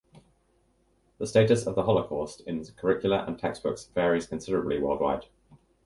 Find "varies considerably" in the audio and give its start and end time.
3.85-4.79